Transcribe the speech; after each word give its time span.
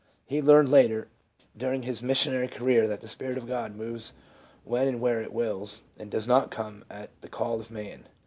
He 0.25 0.41
learned 0.41 0.69
later 0.69 1.09
during 1.55 1.83
his 1.83 2.01
mis 2.01 2.25
sionary 2.25 2.49
career 2.51 2.87
that 2.87 3.01
'the 3.01 3.07
Spirit 3.07 3.37
of 3.37 3.45
God 3.47 3.75
moves 3.75 4.13
when 4.63 4.87
and 4.87 4.99
where 4.99 5.21
It 5.21 5.31
wills, 5.31 5.83
and 5.99 6.09
does 6.09 6.27
not 6.27 6.49
come 6.49 6.83
at 6.89 7.11
the 7.21 7.29
call 7.29 7.59
of 7.59 7.69
man.' 7.69 8.05